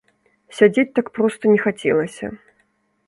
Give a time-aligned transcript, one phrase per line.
[0.59, 2.25] Сядзець так проста не хацелася.